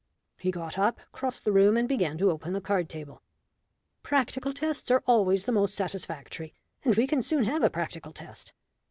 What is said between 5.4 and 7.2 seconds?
the most satisfactory, and we